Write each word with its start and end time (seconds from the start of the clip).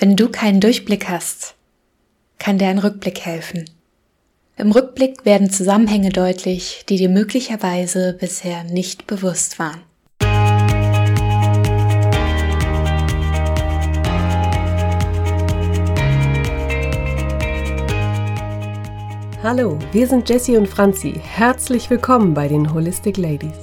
Wenn 0.00 0.14
du 0.14 0.28
keinen 0.28 0.60
Durchblick 0.60 1.08
hast, 1.08 1.56
kann 2.38 2.58
dir 2.58 2.68
ein 2.68 2.78
Rückblick 2.78 3.18
helfen. 3.22 3.68
Im 4.56 4.70
Rückblick 4.70 5.24
werden 5.24 5.50
Zusammenhänge 5.50 6.10
deutlich, 6.10 6.84
die 6.88 6.98
dir 6.98 7.08
möglicherweise 7.08 8.12
bisher 8.12 8.62
nicht 8.62 9.08
bewusst 9.08 9.58
waren. 9.58 9.80
Hallo, 19.42 19.80
wir 19.90 20.06
sind 20.06 20.28
Jessie 20.28 20.56
und 20.56 20.68
Franzi. 20.68 21.20
Herzlich 21.20 21.90
willkommen 21.90 22.34
bei 22.34 22.46
den 22.46 22.72
Holistic 22.72 23.16
Ladies. 23.16 23.58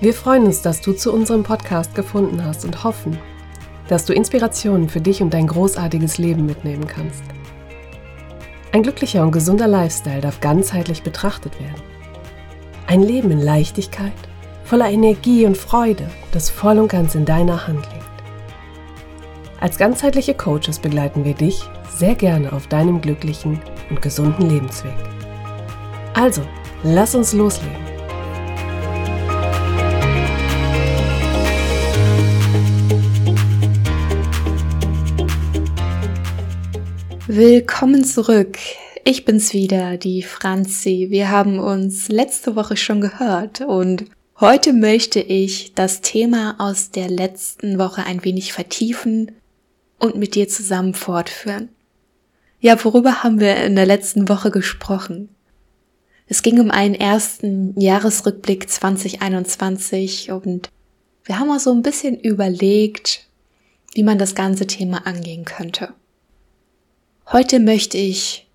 Wir 0.00 0.12
freuen 0.12 0.46
uns, 0.46 0.60
dass 0.60 0.80
du 0.80 0.92
zu 0.92 1.12
unserem 1.12 1.44
Podcast 1.44 1.94
gefunden 1.94 2.44
hast 2.44 2.64
und 2.64 2.82
hoffen, 2.82 3.16
dass 3.92 4.06
du 4.06 4.14
Inspirationen 4.14 4.88
für 4.88 5.02
dich 5.02 5.20
und 5.20 5.34
dein 5.34 5.46
großartiges 5.46 6.16
Leben 6.16 6.46
mitnehmen 6.46 6.86
kannst. 6.86 7.22
Ein 8.72 8.82
glücklicher 8.82 9.22
und 9.22 9.32
gesunder 9.32 9.68
Lifestyle 9.68 10.22
darf 10.22 10.40
ganzheitlich 10.40 11.02
betrachtet 11.02 11.60
werden. 11.60 11.82
Ein 12.86 13.02
Leben 13.02 13.30
in 13.30 13.38
Leichtigkeit, 13.38 14.14
voller 14.64 14.88
Energie 14.88 15.44
und 15.44 15.58
Freude, 15.58 16.08
das 16.30 16.48
voll 16.48 16.78
und 16.78 16.88
ganz 16.88 17.14
in 17.14 17.26
deiner 17.26 17.66
Hand 17.66 17.86
liegt. 17.92 19.60
Als 19.60 19.76
ganzheitliche 19.76 20.32
Coaches 20.32 20.78
begleiten 20.78 21.26
wir 21.26 21.34
dich 21.34 21.62
sehr 21.94 22.14
gerne 22.14 22.54
auf 22.54 22.68
deinem 22.68 23.02
glücklichen 23.02 23.60
und 23.90 24.00
gesunden 24.00 24.48
Lebensweg. 24.48 24.94
Also, 26.14 26.40
lass 26.82 27.14
uns 27.14 27.34
loslegen. 27.34 27.91
Willkommen 37.34 38.04
zurück. 38.04 38.58
Ich 39.04 39.24
bin's 39.24 39.54
wieder, 39.54 39.96
die 39.96 40.22
Franzi. 40.22 41.06
Wir 41.08 41.30
haben 41.30 41.60
uns 41.60 42.08
letzte 42.08 42.56
Woche 42.56 42.76
schon 42.76 43.00
gehört 43.00 43.62
und 43.62 44.04
heute 44.38 44.74
möchte 44.74 45.18
ich 45.18 45.72
das 45.72 46.02
Thema 46.02 46.56
aus 46.58 46.90
der 46.90 47.08
letzten 47.08 47.78
Woche 47.78 48.04
ein 48.04 48.22
wenig 48.22 48.52
vertiefen 48.52 49.32
und 49.98 50.16
mit 50.16 50.34
dir 50.34 50.46
zusammen 50.46 50.92
fortführen. 50.92 51.70
Ja, 52.60 52.84
worüber 52.84 53.22
haben 53.22 53.40
wir 53.40 53.56
in 53.64 53.76
der 53.76 53.86
letzten 53.86 54.28
Woche 54.28 54.50
gesprochen? 54.50 55.30
Es 56.26 56.42
ging 56.42 56.60
um 56.60 56.70
einen 56.70 56.94
ersten 56.94 57.80
Jahresrückblick 57.80 58.68
2021 58.68 60.32
und 60.32 60.68
wir 61.24 61.38
haben 61.38 61.50
auch 61.50 61.60
so 61.60 61.72
ein 61.72 61.80
bisschen 61.80 62.20
überlegt, 62.20 63.26
wie 63.94 64.02
man 64.02 64.18
das 64.18 64.34
ganze 64.34 64.66
Thema 64.66 65.06
angehen 65.06 65.46
könnte. 65.46 65.94
Heute 67.30 67.60
möchte 67.60 67.98
ich 67.98 68.48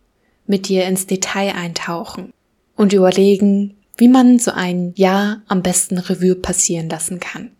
mit 0.45 0.67
dir 0.67 0.85
ins 0.85 1.07
Detail 1.07 1.55
eintauchen 1.55 2.33
und 2.75 2.93
überlegen, 2.93 3.75
wie 3.97 4.07
man 4.07 4.39
so 4.39 4.51
ein 4.51 4.93
Jahr 4.95 5.41
am 5.47 5.63
besten 5.63 5.97
Revue 5.97 6.35
passieren 6.35 6.89
lassen 6.89 7.19
kann. 7.19 7.51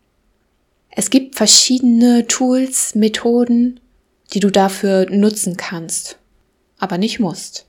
Es 0.90 1.10
gibt 1.10 1.36
verschiedene 1.36 2.28
Tools, 2.28 2.96
Methoden, 2.96 3.80
die 4.34 4.40
du 4.40 4.50
dafür 4.50 5.10
nutzen 5.10 5.58
kannst, 5.58 6.18
aber 6.78 6.98
nicht 6.98 7.20
musst. 7.20 7.66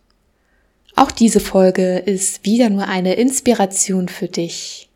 Auch 0.96 1.10
diese 1.10 1.40
Folge 1.40 1.98
ist 1.98 2.44
wieder 2.44 2.70
nur 2.70 2.88
eine 2.88 3.14
Inspiration 3.14 4.08
für 4.08 4.28
dich. 4.28 4.90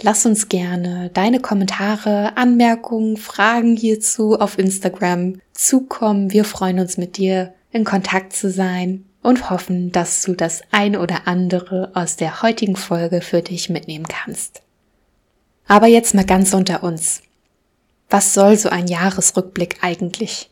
Lass 0.00 0.24
uns 0.24 0.48
gerne 0.48 1.10
deine 1.12 1.40
Kommentare, 1.40 2.36
Anmerkungen, 2.36 3.16
Fragen 3.16 3.76
hierzu 3.76 4.38
auf 4.38 4.58
Instagram 4.58 5.40
zukommen. 5.52 6.32
Wir 6.32 6.44
freuen 6.44 6.78
uns 6.78 6.96
mit 6.96 7.18
dir 7.18 7.52
in 7.72 7.84
Kontakt 7.84 8.32
zu 8.32 8.50
sein 8.50 9.04
und 9.22 9.50
hoffen, 9.50 9.92
dass 9.92 10.22
du 10.22 10.34
das 10.34 10.62
ein 10.70 10.96
oder 10.96 11.26
andere 11.26 11.90
aus 11.94 12.16
der 12.16 12.42
heutigen 12.42 12.76
Folge 12.76 13.20
für 13.20 13.42
dich 13.42 13.68
mitnehmen 13.68 14.06
kannst. 14.08 14.62
Aber 15.66 15.86
jetzt 15.86 16.14
mal 16.14 16.24
ganz 16.24 16.52
unter 16.52 16.82
uns. 16.82 17.22
Was 18.08 18.34
soll 18.34 18.56
so 18.56 18.70
ein 18.70 18.88
Jahresrückblick 18.88 19.78
eigentlich? 19.82 20.50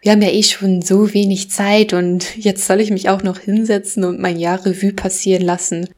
Wir 0.00 0.12
haben 0.12 0.22
ja 0.22 0.30
eh 0.30 0.42
schon 0.42 0.82
so 0.82 1.12
wenig 1.12 1.50
Zeit 1.50 1.92
und 1.92 2.36
jetzt 2.36 2.66
soll 2.66 2.80
ich 2.80 2.90
mich 2.90 3.08
auch 3.08 3.22
noch 3.22 3.38
hinsetzen 3.38 4.04
und 4.04 4.20
mein 4.20 4.38
Jahr 4.38 4.64
Revue 4.64 4.92
passieren 4.92 5.42
lassen. 5.42 5.88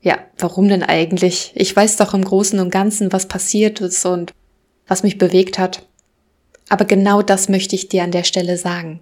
Ja, 0.00 0.18
warum 0.36 0.68
denn 0.68 0.82
eigentlich? 0.82 1.52
Ich 1.54 1.74
weiß 1.74 1.96
doch 1.96 2.14
im 2.14 2.24
Großen 2.24 2.60
und 2.60 2.70
Ganzen, 2.70 3.12
was 3.12 3.26
passiert 3.26 3.80
ist 3.80 4.04
und 4.04 4.32
was 4.86 5.02
mich 5.02 5.18
bewegt 5.18 5.58
hat. 5.58 5.86
Aber 6.68 6.84
genau 6.84 7.22
das 7.22 7.48
möchte 7.48 7.74
ich 7.74 7.88
dir 7.88 8.04
an 8.04 8.12
der 8.12 8.24
Stelle 8.24 8.58
sagen. 8.58 9.00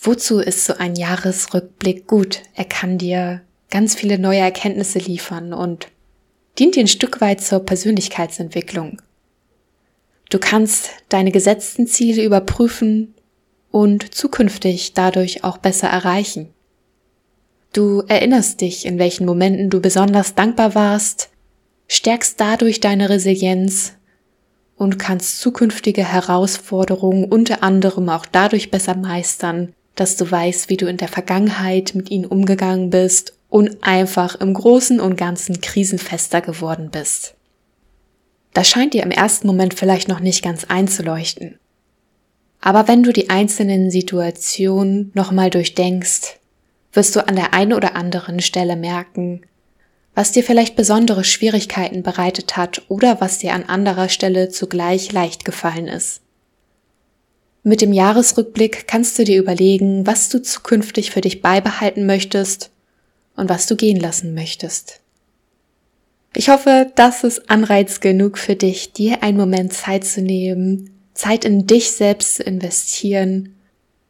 Wozu 0.00 0.38
ist 0.38 0.64
so 0.64 0.74
ein 0.74 0.94
Jahresrückblick 0.94 2.06
gut? 2.06 2.42
Er 2.54 2.64
kann 2.64 2.98
dir 2.98 3.42
ganz 3.68 3.96
viele 3.96 4.18
neue 4.18 4.38
Erkenntnisse 4.38 5.00
liefern 5.00 5.52
und 5.52 5.88
dient 6.58 6.76
dir 6.76 6.84
ein 6.84 6.88
Stück 6.88 7.20
weit 7.20 7.40
zur 7.40 7.60
Persönlichkeitsentwicklung. 7.60 9.02
Du 10.30 10.38
kannst 10.38 10.90
deine 11.08 11.32
gesetzten 11.32 11.86
Ziele 11.86 12.22
überprüfen 12.24 13.14
und 13.70 14.14
zukünftig 14.14 14.92
dadurch 14.94 15.42
auch 15.42 15.58
besser 15.58 15.88
erreichen. 15.88 16.50
Du 17.72 18.02
erinnerst 18.06 18.60
dich, 18.60 18.86
in 18.86 18.98
welchen 18.98 19.26
Momenten 19.26 19.68
du 19.68 19.80
besonders 19.80 20.34
dankbar 20.34 20.74
warst, 20.74 21.30
stärkst 21.88 22.40
dadurch 22.40 22.80
deine 22.80 23.08
Resilienz 23.10 23.94
und 24.76 24.98
kannst 24.98 25.40
zukünftige 25.40 26.04
Herausforderungen 26.04 27.24
unter 27.24 27.62
anderem 27.62 28.08
auch 28.08 28.26
dadurch 28.26 28.70
besser 28.70 28.96
meistern, 28.96 29.74
dass 29.98 30.16
du 30.16 30.30
weißt, 30.30 30.70
wie 30.70 30.76
du 30.76 30.86
in 30.86 30.96
der 30.96 31.08
Vergangenheit 31.08 31.94
mit 31.94 32.10
ihnen 32.10 32.24
umgegangen 32.24 32.90
bist 32.90 33.36
und 33.48 33.82
einfach 33.82 34.36
im 34.36 34.54
Großen 34.54 35.00
und 35.00 35.16
Ganzen 35.16 35.60
krisenfester 35.60 36.40
geworden 36.40 36.90
bist. 36.90 37.34
Das 38.54 38.68
scheint 38.68 38.94
dir 38.94 39.02
im 39.02 39.10
ersten 39.10 39.46
Moment 39.46 39.74
vielleicht 39.74 40.06
noch 40.08 40.20
nicht 40.20 40.42
ganz 40.42 40.64
einzuleuchten. 40.64 41.58
Aber 42.60 42.86
wenn 42.86 43.02
du 43.02 43.12
die 43.12 43.28
einzelnen 43.28 43.90
Situationen 43.90 45.10
nochmal 45.14 45.50
durchdenkst, 45.50 46.38
wirst 46.92 47.16
du 47.16 47.26
an 47.26 47.34
der 47.34 47.52
einen 47.52 47.72
oder 47.72 47.96
anderen 47.96 48.40
Stelle 48.40 48.76
merken, 48.76 49.42
was 50.14 50.32
dir 50.32 50.44
vielleicht 50.44 50.76
besondere 50.76 51.24
Schwierigkeiten 51.24 52.02
bereitet 52.02 52.56
hat 52.56 52.82
oder 52.88 53.20
was 53.20 53.38
dir 53.38 53.52
an 53.52 53.64
anderer 53.64 54.08
Stelle 54.08 54.48
zugleich 54.48 55.12
leicht 55.12 55.44
gefallen 55.44 55.88
ist. 55.88 56.22
Mit 57.68 57.82
dem 57.82 57.92
Jahresrückblick 57.92 58.88
kannst 58.88 59.18
du 59.18 59.24
dir 59.24 59.38
überlegen, 59.38 60.06
was 60.06 60.30
du 60.30 60.40
zukünftig 60.40 61.10
für 61.10 61.20
dich 61.20 61.42
beibehalten 61.42 62.06
möchtest 62.06 62.70
und 63.36 63.50
was 63.50 63.66
du 63.66 63.76
gehen 63.76 64.00
lassen 64.00 64.32
möchtest. 64.32 65.02
Ich 66.34 66.48
hoffe, 66.48 66.90
das 66.94 67.24
ist 67.24 67.50
Anreiz 67.50 68.00
genug 68.00 68.38
für 68.38 68.56
dich, 68.56 68.94
dir 68.94 69.22
einen 69.22 69.36
Moment 69.36 69.74
Zeit 69.74 70.06
zu 70.06 70.22
nehmen, 70.22 70.98
Zeit 71.12 71.44
in 71.44 71.66
dich 71.66 71.90
selbst 71.90 72.36
zu 72.36 72.42
investieren 72.42 73.54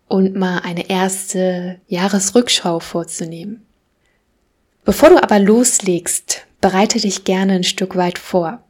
und 0.06 0.36
mal 0.36 0.60
eine 0.60 0.88
erste 0.88 1.80
Jahresrückschau 1.88 2.78
vorzunehmen. 2.78 3.66
Bevor 4.84 5.08
du 5.10 5.20
aber 5.20 5.40
loslegst, 5.40 6.46
bereite 6.60 7.00
dich 7.00 7.24
gerne 7.24 7.54
ein 7.54 7.64
Stück 7.64 7.96
weit 7.96 8.20
vor. 8.20 8.62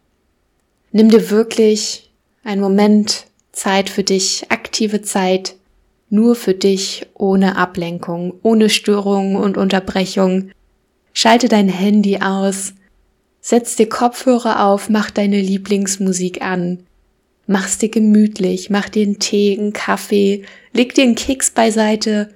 Nimm 0.93 1.10
dir 1.10 1.28
wirklich 1.28 2.10
einen 2.43 2.62
Moment 2.62 3.28
Zeit 3.58 3.91
für 3.91 4.04
dich, 4.04 4.46
aktive 4.50 5.02
Zeit, 5.02 5.56
nur 6.10 6.36
für 6.36 6.54
dich, 6.54 7.06
ohne 7.14 7.56
Ablenkung, 7.56 8.34
ohne 8.42 8.70
Störungen 8.70 9.36
und 9.36 9.56
Unterbrechung. 9.56 10.52
Schalte 11.12 11.48
dein 11.48 11.69
Handy 11.69 12.19
aus, 12.19 12.74
setz 13.41 13.74
dir 13.74 13.88
Kopfhörer 13.88 14.64
auf, 14.64 14.88
mach 14.88 15.10
deine 15.10 15.41
Lieblingsmusik 15.41 16.41
an, 16.41 16.84
mach's 17.48 17.78
dir 17.78 17.88
gemütlich, 17.88 18.70
mach 18.70 18.88
dir 18.88 19.02
einen 19.02 19.19
Tee, 19.19 19.58
einen 19.58 19.72
Kaffee, 19.72 20.44
leg 20.72 20.94
dir 20.94 21.02
einen 21.02 21.16
Keks 21.16 21.50
beiseite 21.50 22.31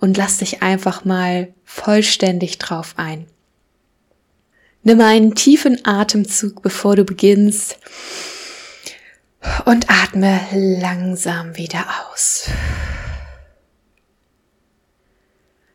und 0.00 0.18
lass 0.18 0.38
dich 0.38 0.62
einfach 0.62 1.06
mal 1.06 1.48
vollständig 1.64 2.58
drauf 2.58 2.92
ein. 2.98 3.24
Nimm 4.82 5.00
einen 5.00 5.34
tiefen 5.34 5.78
Atemzug, 5.84 6.62
bevor 6.62 6.94
du 6.94 7.04
beginnst 7.04 7.78
und 9.64 9.90
atme 9.90 10.40
langsam 10.52 11.56
wieder 11.56 11.84
aus. 12.10 12.50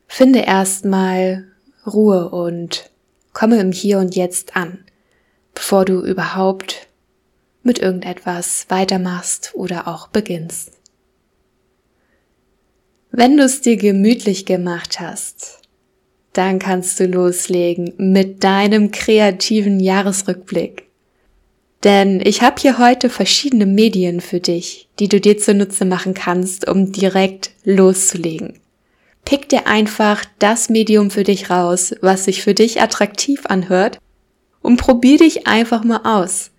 Finde 0.07 0.39
erstmal 0.39 1.45
Ruhe 1.87 2.29
und 2.29 2.91
komme 3.33 3.59
im 3.59 3.71
Hier 3.71 3.99
und 3.99 4.15
Jetzt 4.15 4.55
an, 4.55 4.83
bevor 5.53 5.85
du 5.85 6.01
überhaupt 6.01 6.87
mit 7.63 7.79
irgendetwas 7.79 8.65
weitermachst 8.69 9.51
oder 9.55 9.87
auch 9.87 10.07
beginnst. 10.07 10.73
Wenn 13.11 13.37
du 13.37 13.43
es 13.43 13.61
dir 13.61 13.77
gemütlich 13.77 14.45
gemacht 14.45 14.99
hast, 14.99 15.61
dann 16.33 16.59
kannst 16.59 16.99
du 16.99 17.05
loslegen 17.05 17.93
mit 17.97 18.43
deinem 18.43 18.91
kreativen 18.91 19.79
Jahresrückblick. 19.79 20.89
Denn 21.83 22.21
ich 22.23 22.41
habe 22.41 22.61
hier 22.61 22.77
heute 22.77 23.09
verschiedene 23.09 23.65
Medien 23.65 24.21
für 24.21 24.39
dich, 24.39 24.87
die 24.99 25.09
du 25.09 25.19
dir 25.19 25.37
zunutze 25.37 25.83
machen 25.83 26.13
kannst, 26.13 26.67
um 26.67 26.91
direkt 26.93 27.51
loszulegen. 27.65 28.59
Pick 29.25 29.49
dir 29.49 29.67
einfach 29.67 30.23
das 30.39 30.69
Medium 30.69 31.11
für 31.11 31.23
dich 31.23 31.49
raus, 31.49 31.93
was 32.01 32.25
sich 32.25 32.41
für 32.41 32.53
dich 32.53 32.81
attraktiv 32.81 33.45
anhört 33.45 33.99
und 34.61 34.77
probier 34.77 35.17
dich 35.17 35.47
einfach 35.47 35.83
mal 35.83 36.01
aus. 36.03 36.51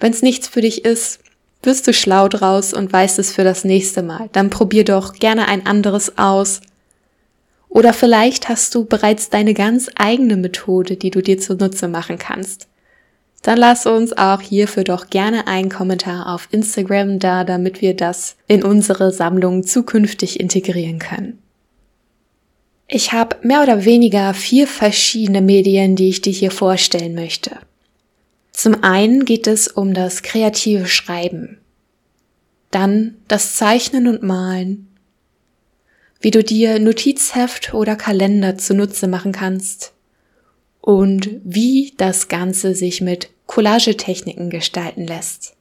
Wenn 0.00 0.12
es 0.12 0.22
nichts 0.22 0.48
für 0.48 0.62
dich 0.62 0.84
ist, 0.84 1.20
wirst 1.62 1.86
du 1.86 1.92
schlau 1.92 2.28
draus 2.28 2.72
und 2.72 2.92
weißt 2.92 3.18
es 3.18 3.32
für 3.32 3.44
das 3.44 3.64
nächste 3.64 4.02
Mal. 4.02 4.30
Dann 4.32 4.50
probier 4.50 4.84
doch 4.84 5.12
gerne 5.14 5.46
ein 5.46 5.66
anderes 5.66 6.16
aus. 6.16 6.60
Oder 7.68 7.92
vielleicht 7.92 8.48
hast 8.48 8.74
du 8.74 8.84
bereits 8.84 9.30
deine 9.30 9.54
ganz 9.54 9.90
eigene 9.94 10.36
Methode, 10.36 10.96
die 10.96 11.10
du 11.10 11.22
dir 11.22 11.38
zunutze 11.38 11.86
machen 11.86 12.18
kannst. 12.18 12.69
Dann 13.42 13.56
lass 13.56 13.86
uns 13.86 14.16
auch 14.16 14.42
hierfür 14.42 14.84
doch 14.84 15.08
gerne 15.08 15.46
einen 15.46 15.70
Kommentar 15.70 16.34
auf 16.34 16.48
Instagram 16.50 17.18
da, 17.18 17.44
damit 17.44 17.80
wir 17.80 17.94
das 17.94 18.36
in 18.46 18.62
unsere 18.62 19.12
Sammlung 19.12 19.62
zukünftig 19.62 20.38
integrieren 20.38 20.98
können. 20.98 21.38
Ich 22.86 23.12
habe 23.12 23.36
mehr 23.42 23.62
oder 23.62 23.84
weniger 23.84 24.34
vier 24.34 24.66
verschiedene 24.66 25.40
Medien, 25.40 25.96
die 25.96 26.08
ich 26.08 26.20
dir 26.20 26.32
hier 26.32 26.50
vorstellen 26.50 27.14
möchte. 27.14 27.56
Zum 28.52 28.82
einen 28.82 29.24
geht 29.24 29.46
es 29.46 29.68
um 29.68 29.94
das 29.94 30.22
kreative 30.22 30.86
Schreiben, 30.86 31.58
dann 32.70 33.14
das 33.26 33.54
Zeichnen 33.54 34.06
und 34.06 34.22
Malen, 34.22 34.88
wie 36.20 36.30
du 36.30 36.44
dir 36.44 36.78
Notizheft 36.78 37.72
oder 37.72 37.96
Kalender 37.96 38.58
zunutze 38.58 39.08
machen 39.08 39.32
kannst 39.32 39.94
und 40.80 41.30
wie 41.44 41.92
das 41.96 42.28
Ganze 42.28 42.74
sich 42.74 43.00
mit 43.00 43.30
Collagetechniken 43.46 44.50
gestalten 44.50 45.06
lässt. 45.06 45.54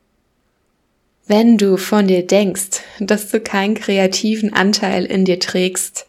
Wenn 1.28 1.58
du 1.58 1.78
von 1.78 2.08
dir 2.08 2.26
denkst, 2.26 2.82
dass 3.00 3.30
du 3.30 3.40
keinen 3.40 3.76
kreativen 3.76 4.54
Anteil 4.54 5.06
in 5.06 5.26
dir 5.26 5.40
trägst, 5.40 6.08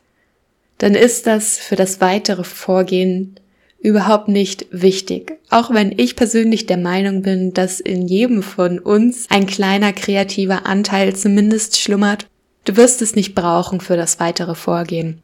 dann 0.78 0.94
ist 0.94 1.26
das 1.26 1.58
für 1.58 1.76
das 1.76 2.00
weitere 2.00 2.44
Vorgehen 2.44 3.36
überhaupt 3.80 4.28
nicht 4.28 4.66
wichtig. 4.70 5.38
Auch 5.50 5.70
wenn 5.72 5.98
ich 5.98 6.16
persönlich 6.16 6.66
der 6.66 6.76
Meinung 6.76 7.22
bin, 7.22 7.52
dass 7.52 7.80
in 7.80 8.06
jedem 8.06 8.42
von 8.42 8.78
uns 8.78 9.26
ein 9.30 9.46
kleiner 9.46 9.92
kreativer 9.92 10.66
Anteil 10.66 11.14
zumindest 11.16 11.78
schlummert, 11.78 12.26
du 12.64 12.76
wirst 12.76 13.02
es 13.02 13.14
nicht 13.14 13.34
brauchen 13.34 13.80
für 13.80 13.96
das 13.96 14.20
weitere 14.20 14.54
Vorgehen. 14.54 15.22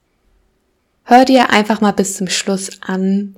Hör 1.05 1.25
dir 1.25 1.51
einfach 1.51 1.81
mal 1.81 1.93
bis 1.93 2.17
zum 2.17 2.29
Schluss 2.29 2.71
an, 2.81 3.37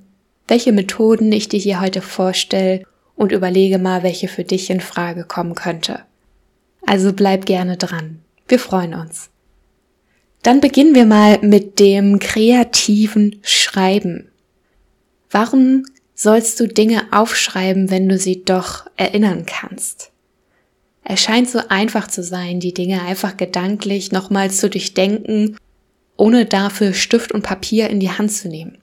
welche 0.49 0.73
Methoden 0.73 1.31
ich 1.31 1.49
dir 1.49 1.61
hier 1.61 1.81
heute 1.81 2.03
vorstelle 2.03 2.83
und 3.15 3.33
überlege 3.33 3.79
mal, 3.79 4.03
welche 4.03 4.29
für 4.29 4.45
dich 4.45 4.71
in 4.71 4.81
Frage 4.81 5.25
kommen 5.25 5.55
könnte. 5.55 6.01
Also 6.87 7.13
bleib 7.13 7.47
gerne 7.47 7.77
dran. 7.77 8.21
Wir 8.49 8.59
freuen 8.59 8.95
uns. 8.95 9.31
Dann 10.43 10.61
beginnen 10.61 10.95
wir 10.95 11.05
mal 11.05 11.39
mit 11.43 11.79
dem 11.79 12.19
kreativen 12.19 13.41
Schreiben. 13.43 14.29
Warum 15.31 15.85
sollst 16.15 16.59
du 16.59 16.67
Dinge 16.67 17.03
aufschreiben, 17.11 17.91
wenn 17.91 18.09
du 18.09 18.19
sie 18.19 18.45
doch 18.45 18.87
erinnern 18.97 19.45
kannst? 19.47 20.11
Es 21.05 21.21
scheint 21.21 21.51
so 21.51 21.61
einfach 21.69 22.09
zu 22.09 22.23
sein, 22.23 22.61
die 22.61 22.75
Dinge 22.75 23.03
einfach 23.03 23.37
gedanklich 23.37 24.13
nochmals 24.13 24.59
zu 24.59 24.71
durchdenken, 24.71 25.57
ohne 26.17 26.47
dafür 26.47 26.95
Stift 26.95 27.33
und 27.33 27.43
Papier 27.43 27.89
in 27.91 28.01
die 28.01 28.11
Hand 28.11 28.33
zu 28.33 28.49
nehmen. 28.49 28.79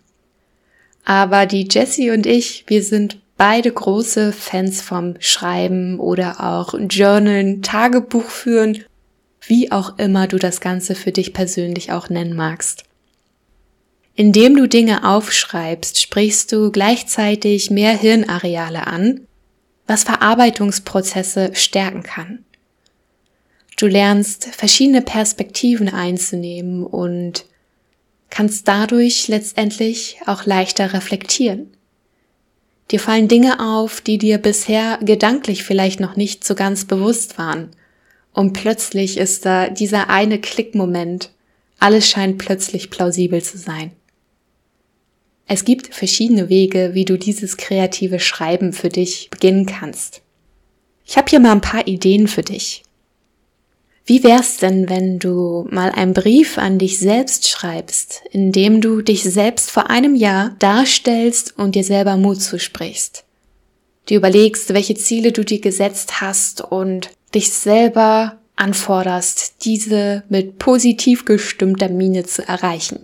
Aber 1.06 1.46
die 1.46 1.68
Jessie 1.69 2.12
und 2.12 2.25
ich, 2.25 2.66
wir 2.68 2.84
sind 2.84 3.19
beide 3.38 3.72
große 3.72 4.34
Fans 4.34 4.81
vom 4.81 5.16
Schreiben 5.19 6.00
oder 6.00 6.44
auch 6.44 6.74
Journalen, 6.74 7.62
Tagebuch 7.62 8.30
führen 8.30 8.84
wie 9.48 9.72
auch 9.72 9.98
immer 10.00 10.28
du 10.28 10.38
das 10.38 10.60
Ganze 10.60 10.96
für 10.96 11.12
dich 11.12 11.34
persönlich 11.34 11.92
auch 11.92 12.10
nennen 12.10 12.36
magst. 12.36 12.84
Indem 14.16 14.56
du 14.56 14.68
Dinge 14.68 15.07
aufschreibst, 15.07 16.02
sprichst 16.02 16.52
du 16.52 16.72
gleichzeitig 16.72 17.69
mehr 17.69 17.98
Hirnareale 17.98 18.88
an, 18.88 19.28
was 19.88 20.04
Verarbeitungsprozesse 20.04 21.51
stärken 21.54 22.04
kann. 22.04 22.46
Du 23.78 23.88
lernst 23.88 24.46
verschiedene 24.46 25.01
Perspektiven 25.01 25.90
einzunehmen 25.90 26.86
und 26.86 27.46
kannst 28.30 28.68
dadurch 28.68 29.27
letztendlich 29.27 30.18
auch 30.25 30.45
leichter 30.45 30.94
reflektieren. 30.94 31.72
Dir 32.92 33.00
fallen 33.00 33.27
Dinge 33.27 33.60
auf, 33.60 34.01
die 34.01 34.18
dir 34.18 34.38
bisher 34.38 35.00
gedanklich 35.01 35.63
vielleicht 35.63 36.00
noch 36.00 36.16
nicht 36.16 36.44
so 36.44 36.54
ganz 36.54 36.86
bewusst 36.86 37.38
waren 37.38 37.72
und 38.36 38.54
plötzlich 38.54 39.18
ist 39.18 39.45
da 39.45 39.69
dieser 39.69 40.10
eine 40.10 40.39
Klickmoment. 40.39 41.31
Alles 41.80 42.10
scheint 42.10 42.38
plötzlich 42.38 42.89
plausibel 42.89 43.42
zu 43.42 43.57
sein. 43.57 43.92
Es 45.48 45.63
gibt 45.63 45.94
verschiedene 45.94 46.50
Wege, 46.50 46.92
wie 46.94 47.06
du 47.06 47.18
dieses 47.18 47.57
kreative 47.57 48.19
Schreiben 48.19 48.74
für 48.74 48.89
dich 48.89 49.30
beginnen 49.30 49.66
kannst. 49.66 50.22
Ich 51.06 51.18
habe 51.18 51.30
hier 51.30 51.39
mal 51.39 51.51
ein 51.51 51.62
paar 51.62 51.88
Ideen 51.88 52.27
für 52.27 52.42
dich. 52.42 52.83
Wie 54.07 54.24
wär's 54.24 54.57
denn, 54.57 54.88
wenn 54.88 55.18
du 55.18 55.68
mal 55.72 55.90
einen 55.90 56.13
Brief 56.13 56.60
an 56.60 56.78
dich 56.78 57.00
selbst 57.00 57.48
schreibst, 57.48 58.22
in 58.31 58.52
dem 58.52 58.80
du 58.80 59.02
dich 59.02 59.24
selbst 59.24 59.72
vor 59.72 59.90
einem 59.90 60.16
Jahr 60.16 60.56
darstellst 60.60 61.57
und 61.57 61.74
dir 61.74 61.84
selber 61.84 62.16
Mut 62.16 62.40
zusprichst? 62.40 63.24
Du 64.07 64.13
überlegst, 64.13 64.72
welche 64.75 64.94
Ziele 64.94 65.31
du 65.31 65.44
dir 65.44 65.60
gesetzt 65.60 66.22
hast 66.22 66.62
und 66.62 67.10
dich 67.34 67.52
selber 67.52 68.38
anforderst, 68.56 69.66
diese 69.66 70.24
mit 70.30 70.60
positiv 70.60 71.25
gestimmter 71.25 71.90
Miene 71.90 72.25
zu 72.25 72.48
erreichen. 72.48 73.04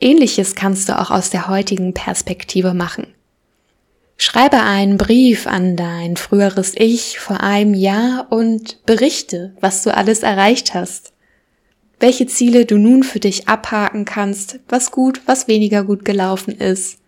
Ähnliches 0.00 0.56
kannst 0.56 0.88
du 0.88 0.98
auch 0.98 1.12
aus 1.12 1.30
der 1.30 1.46
heutigen 1.46 1.94
Perspektive 1.94 2.74
machen. 2.74 3.13
Schreibe 4.16 4.62
einen 4.62 4.96
Brief 4.96 5.46
an 5.46 5.76
dein 5.76 6.16
früheres 6.16 6.72
Ich 6.76 7.18
vor 7.18 7.40
einem 7.40 7.74
Jahr 7.74 8.28
und 8.30 8.84
berichte, 8.86 9.56
was 9.60 9.82
du 9.82 9.94
alles 9.94 10.22
erreicht 10.22 10.72
hast. 10.74 11.12
Welche 11.98 12.26
Ziele 12.26 12.64
du 12.64 12.78
nun 12.78 13.02
für 13.02 13.20
dich 13.20 13.48
abhaken 13.48 14.04
kannst, 14.04 14.60
was 14.68 14.90
gut, 14.90 15.20
was 15.26 15.48
weniger 15.48 15.84
gut 15.84 16.04
gelaufen 16.04 16.54
ist, 16.54 16.98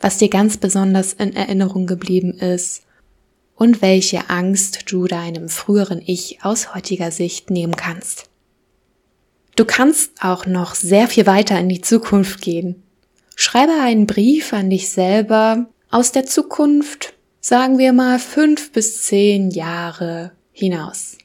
was 0.00 0.18
dir 0.18 0.28
ganz 0.28 0.56
besonders 0.56 1.14
in 1.14 1.34
Erinnerung 1.34 1.86
geblieben 1.86 2.32
ist 2.32 2.82
und 3.56 3.80
welche 3.80 4.28
Angst 4.28 4.90
du 4.90 5.06
deinem 5.06 5.48
früheren 5.48 6.02
Ich 6.04 6.44
aus 6.44 6.74
heutiger 6.74 7.10
Sicht 7.10 7.50
nehmen 7.50 7.76
kannst. 7.76 8.28
Du 9.56 9.64
kannst 9.64 10.12
auch 10.20 10.46
noch 10.46 10.74
sehr 10.74 11.06
viel 11.06 11.26
weiter 11.26 11.58
in 11.58 11.68
die 11.68 11.80
Zukunft 11.80 12.40
gehen. 12.40 12.82
Schreibe 13.36 13.72
einen 13.80 14.06
Brief 14.06 14.52
an 14.52 14.68
dich 14.68 14.88
selber 14.88 15.68
aus 15.94 16.10
der 16.10 16.26
Zukunft, 16.26 17.14
sagen 17.40 17.78
wir 17.78 17.92
mal 17.92 18.18
fünf 18.18 18.72
bis 18.72 19.04
zehn 19.04 19.52
Jahre 19.52 20.32
hinaus. 20.50 21.18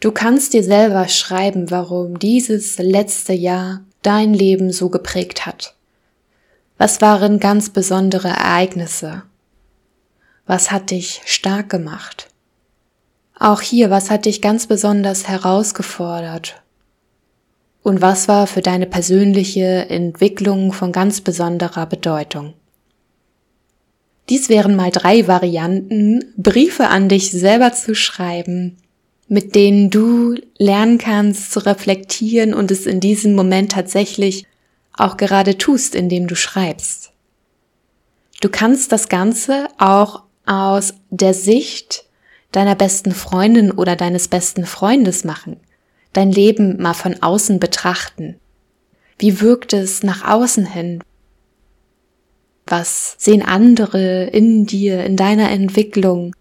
Du 0.00 0.10
kannst 0.10 0.54
dir 0.54 0.64
selber 0.64 1.06
schreiben, 1.06 1.70
warum 1.70 2.18
dieses 2.18 2.78
letzte 2.78 3.32
Jahr 3.32 3.82
dein 4.02 4.34
Leben 4.34 4.72
so 4.72 4.88
geprägt 4.88 5.46
hat. 5.46 5.76
Was 6.78 7.00
waren 7.00 7.38
ganz 7.38 7.70
besondere 7.70 8.26
Ereignisse? 8.26 9.22
Was 10.46 10.72
hat 10.72 10.90
dich 10.90 11.20
stark 11.24 11.68
gemacht? 11.68 12.26
Auch 13.38 13.60
hier, 13.60 13.88
was 13.88 14.10
hat 14.10 14.24
dich 14.24 14.42
ganz 14.42 14.66
besonders 14.66 15.28
herausgefordert? 15.28 16.60
Und 17.84 18.00
was 18.02 18.26
war 18.26 18.48
für 18.48 18.62
deine 18.62 18.86
persönliche 18.86 19.88
Entwicklung 19.88 20.72
von 20.72 20.90
ganz 20.90 21.20
besonderer 21.20 21.86
Bedeutung? 21.86 22.54
Dies 24.28 24.48
wären 24.48 24.76
mal 24.76 24.90
drei 24.90 25.26
Varianten, 25.26 26.24
Briefe 26.36 26.88
an 26.88 27.08
dich 27.08 27.30
selber 27.30 27.72
zu 27.72 27.94
schreiben, 27.94 28.76
mit 29.26 29.54
denen 29.54 29.90
du 29.90 30.34
lernen 30.58 30.98
kannst 30.98 31.52
zu 31.52 31.64
reflektieren 31.64 32.52
und 32.52 32.70
es 32.70 32.86
in 32.86 33.00
diesem 33.00 33.34
Moment 33.34 33.72
tatsächlich 33.72 34.46
auch 34.92 35.16
gerade 35.16 35.56
tust, 35.56 35.94
indem 35.94 36.26
du 36.26 36.34
schreibst. 36.34 37.12
Du 38.40 38.48
kannst 38.48 38.92
das 38.92 39.08
Ganze 39.08 39.68
auch 39.78 40.22
aus 40.44 40.94
der 41.10 41.34
Sicht 41.34 42.04
deiner 42.52 42.74
besten 42.74 43.12
Freundin 43.12 43.70
oder 43.70 43.96
deines 43.96 44.28
besten 44.28 44.66
Freundes 44.66 45.24
machen. 45.24 45.56
Dein 46.12 46.32
Leben 46.32 46.80
mal 46.80 46.94
von 46.94 47.22
außen 47.22 47.60
betrachten. 47.60 48.36
Wie 49.18 49.40
wirkt 49.40 49.72
es 49.72 50.02
nach 50.02 50.26
außen 50.26 50.66
hin? 50.66 51.02
Was 52.68 53.16
sehen 53.18 53.42
andere 53.42 54.24
in 54.24 54.66
dir, 54.66 55.04
in 55.04 55.16
deiner 55.16 55.50
Entwicklung? 55.50 56.34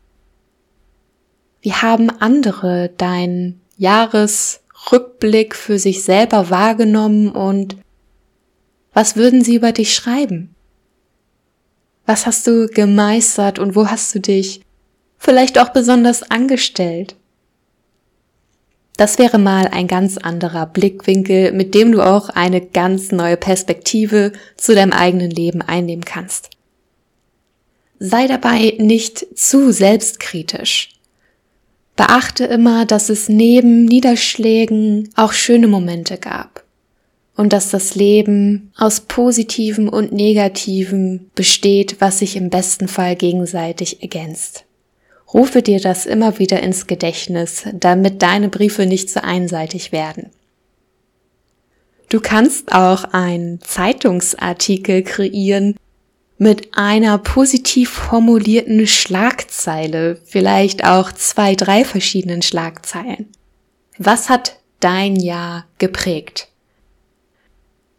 Wie 1.62 1.74
haben 1.74 2.10
andere 2.10 2.90
deinen 2.98 3.62
Jahresrückblick 3.78 5.56
für 5.56 5.80
sich 5.80 6.04
selber 6.04 6.50
wahrgenommen 6.50 7.30
und 7.30 7.78
was 8.94 9.16
würden 9.16 9.44
sie 9.44 9.56
über 9.56 9.72
dich 9.72 9.94
schreiben? 9.94 10.54
Was 12.06 12.26
hast 12.26 12.48
du 12.48 12.68
gemeistert 12.68 13.60
und 13.60 13.76
wo 13.76 13.88
hast 13.88 14.14
du 14.16 14.20
dich 14.20 14.62
vielleicht 15.18 15.60
auch 15.60 15.70
besonders 15.70 16.24
angestellt. 16.24 17.16
Das 18.98 19.20
wäre 19.20 19.38
mal 19.38 19.68
ein 19.68 19.86
ganz 19.88 20.18
anderer 20.18 20.66
Blickwinkel, 20.66 21.52
mit 21.52 21.76
dem 21.76 21.92
du 21.92 22.02
auch 22.02 22.30
eine 22.30 22.62
ganz 22.62 23.12
neue 23.12 23.38
Perspektive 23.38 24.34
zu 24.58 24.74
deinem 24.74 24.92
eigenen 24.92 25.30
Leben 25.30 25.62
einnehmen 25.62 26.04
kannst. 26.04 26.50
Sei 28.00 28.28
dabei 28.28 28.76
nicht 28.80 29.26
zu 29.38 29.72
selbstkritisch. 29.72 30.90
Beachte 31.96 32.46
immer, 32.46 32.86
dass 32.86 33.10
es 33.10 33.30
neben 33.30 33.86
Niederschlägen 33.86 35.10
auch 35.16 35.34
schöne 35.34 35.68
Momente 35.68 36.18
gab 36.18 36.64
und 37.36 37.54
dass 37.54 37.70
das 37.70 37.96
Leben 37.96 38.72
aus 38.78 39.02
positiven 39.02 39.90
und 39.90 40.12
negativen 40.12 41.30
besteht, 41.36 41.98
was 42.00 42.20
sich 42.20 42.36
im 42.36 42.50
besten 42.50 42.88
Fall 42.88 43.16
gegenseitig 43.16 44.02
ergänzt. 44.02 44.67
Rufe 45.34 45.62
dir 45.62 45.80
das 45.80 46.06
immer 46.06 46.40
wieder 46.40 46.62
ins 46.62 46.88
Gedächtnis, 46.88 47.64
damit 47.74 48.22
deine 48.22 48.50
Briefe 48.50 48.86
nicht 48.86 49.10
so 49.10 49.20
einseitig 49.20 49.92
werden. 49.92 50.32
Du 52.10 52.22
kannst 52.22 52.72
auch 52.72 53.04
einen 53.12 53.62
Zeitungsartikel 53.62 55.04
kreieren 55.04 55.76
mit 56.38 56.78
einer 56.78 57.18
positiv 57.18 57.90
formulierten 57.90 58.88
Schlagzeile, 58.88 60.22
vielleicht 60.24 60.86
auch 60.86 61.12
zwei, 61.12 61.56
drei 61.56 61.84
verschiedenen 61.84 62.42
Schlagzeilen. 62.42 63.28
Was 63.98 64.30
hat 64.30 64.60
dein 64.80 65.16
Jahr 65.16 65.66
geprägt? 65.80 66.48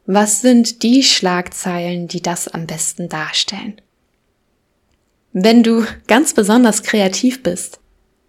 Was 0.06 0.40
sind 0.40 0.82
die 0.82 1.02
Schlagzeilen, 1.02 2.08
die 2.08 2.22
das 2.22 2.48
am 2.48 2.66
besten 2.66 3.10
darstellen? 3.10 3.78
Wenn 5.40 5.62
du 5.62 5.84
ganz 6.08 6.34
besonders 6.34 6.82
kreativ 6.82 7.44
bist, 7.44 7.78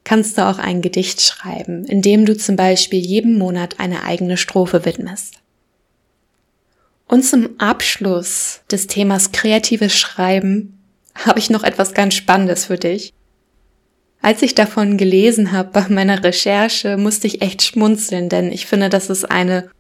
kannst 0.04 0.38
du 0.38 0.46
auch 0.46 0.60
ein 0.60 0.84
Gedicht 0.84 1.22
schreiben, 1.22 1.84
in 1.86 2.04
dem 2.04 2.24
du 2.24 2.38
zum 2.38 2.56
Beispiel 2.56 3.00
jedem 3.00 3.36
Monat 3.40 3.80
eine 3.80 4.04
eigene 4.04 4.38
Strophe 4.38 4.86
widmest. 4.86 5.40
Und 7.08 7.24
zum 7.24 7.50
Abschluss 7.58 8.62
des 8.70 8.86
Themas 8.86 9.32
kreatives 9.32 9.98
Schreiben 9.98 10.78
habe 11.16 11.40
ich 11.40 11.50
noch 11.50 11.64
etwas 11.64 11.96
ganz 11.96 12.14
Spannendes 12.14 12.66
für 12.66 12.78
dich. 12.78 13.12
Als 14.22 14.44
ich 14.44 14.54
davon 14.54 14.98
gelesen 14.98 15.52
habe 15.52 15.72
bei 15.72 15.90
meiner 15.90 16.24
Recherche, 16.24 16.96
musste 16.96 17.26
ich 17.26 17.42
echt 17.42 17.64
schmunzeln, 17.64 18.30
denn 18.30 18.52
ich 18.52 18.68
finde, 18.68 18.90
das 18.90 19.10
ist 19.10 19.26
eine 19.26 19.72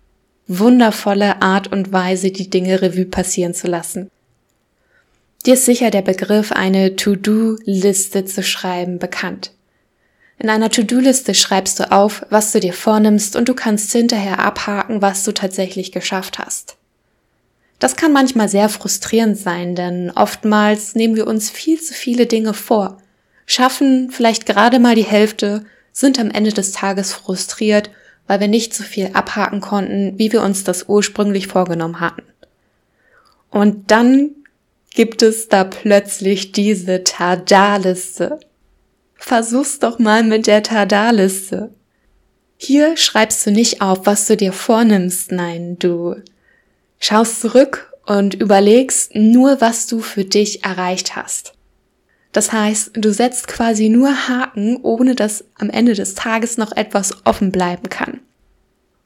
wundervolle 0.48 1.43
Art 1.43 1.71
und 1.71 1.93
Weise, 1.93 2.31
die 2.31 2.50
Dinge 2.50 2.81
Revue 2.81 3.05
passieren 3.05 3.53
zu 3.53 3.67
lassen. 3.67 4.09
Dir 5.46 5.53
ist 5.53 5.65
sicher 5.65 5.89
der 5.89 6.01
Begriff, 6.01 6.51
eine 6.51 6.96
To-Do-Liste 6.96 8.25
zu 8.25 8.43
schreiben, 8.43 9.00
bekannt. 9.00 9.51
In 10.38 10.50
einer 10.50 10.69
To-Do-Liste 10.69 11.34
schreibst 11.34 11.79
du 11.79 11.91
auf, 11.91 12.25
was 12.29 12.51
du 12.51 12.60
dir 12.60 12.74
vornimmst 12.74 13.36
und 13.36 13.48
du 13.48 13.53
kannst 13.53 13.91
hinterher 13.91 14.39
abhaken, 14.39 15.01
was 15.01 15.24
du 15.24 15.34
tatsächlich 15.34 15.91
geschafft 15.91 16.39
hast. 16.39 16.77
Das 17.79 17.96
kann 17.96 18.12
manchmal 18.12 18.50
sehr 18.50 18.67
frustrierend 18.67 19.38
sein, 19.38 19.75
denn 19.75 20.12
oftmals 20.13 20.96
nehmen 20.96 21.15
wir 21.15 21.27
uns 21.27 21.50
viel 21.50 21.79
zu 21.79 21.93
viele 21.93 22.25
Dinge 22.25 22.53
vor, 22.53 22.98
schaffen 23.46 24.12
vielleicht 24.12 24.46
gerade 24.46 24.79
mal 24.79 24.96
die 24.96 25.03
Hälfte, 25.03 25.65
sind 25.93 26.19
am 26.19 26.31
Ende 26.31 26.51
des 26.51 26.74
Tages 26.74 27.13
frustriert, 27.13 27.89
weil 28.27 28.41
wir 28.41 28.50
nicht 28.50 28.74
so 28.74 28.84
viel 28.84 29.12
abhaken 29.13 29.62
konnten, 29.62 30.19
wie 30.19 30.31
wir 30.34 30.41
uns 30.41 30.65
das 30.65 30.88
ursprünglich 30.88 31.48
vorgenommen 31.48 32.01
hatten. 32.01 32.24
Und 33.50 33.91
dann 33.91 34.31
gibt 34.93 35.22
es 35.22 35.48
da 35.48 35.63
plötzlich 35.63 36.51
diese 36.51 37.03
Tada-Liste. 37.03 38.39
Versuch's 39.15 39.79
doch 39.79 40.00
mal 40.00 40.24
mit 40.24 40.48
der 40.48 40.63
Tada-Liste. 40.63 41.72
Hier 42.58 42.98
schreibst 42.98 43.46
du 43.46 43.51
nicht 43.51 43.81
auf, 43.81 44.05
was 44.05 44.27
du 44.27 44.36
dir 44.36 44.51
vornimmst, 44.51 45.31
nein, 45.31 45.77
du 45.79 46.15
schaust 47.00 47.39
zurück 47.41 47.93
und 48.05 48.34
überlegst 48.34 49.15
nur, 49.15 49.62
was 49.62 49.88
du 49.88 50.00
für 50.01 50.25
dich 50.25 50.63
erreicht 50.65 51.15
hast. 51.15 51.53
Das 52.31 52.51
heißt, 52.51 52.91
du 52.93 53.13
setzt 53.13 53.48
quasi 53.48 53.89
nur 53.89 54.27
Haken, 54.27 54.77
ohne 54.84 55.15
dass 55.15 55.46
am 55.55 55.69
Ende 55.69 55.93
des 55.93 56.15
Tages 56.15 56.58
noch 56.58 56.72
etwas 56.75 57.25
offen 57.25 57.51
bleiben 57.51 57.89
kann. 57.89 58.19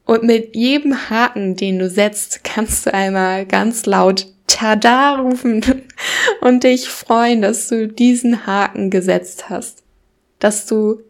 Und 0.06 0.24
mit 0.24 0.56
jedem 0.56 1.10
Haken, 1.10 1.56
den 1.56 1.80
du 1.80 1.90
setzt, 1.90 2.44
kannst 2.44 2.86
du 2.86 2.94
einmal 2.94 3.46
ganz 3.46 3.86
laut 3.86 4.28
Tada 4.53 5.15
rufen 5.15 5.65
und 6.41 6.63
dich 6.63 6.88
freuen, 6.88 7.41
dass 7.41 7.67
du 7.67 7.88
diesen 7.88 8.45
Haken 8.45 8.89
gesetzt 8.91 9.50
hast. 9.50 9.83
Dass 10.39 10.67
du 10.67 11.01